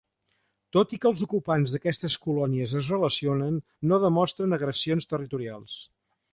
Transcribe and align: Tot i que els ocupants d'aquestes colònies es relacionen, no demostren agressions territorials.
Tot 0.77 0.95
i 0.95 0.97
que 1.03 1.07
els 1.09 1.21
ocupants 1.25 1.75
d'aquestes 1.75 2.15
colònies 2.23 2.75
es 2.81 2.89
relacionen, 2.95 3.61
no 3.93 4.03
demostren 4.07 4.59
agressions 4.61 5.11
territorials. 5.15 5.81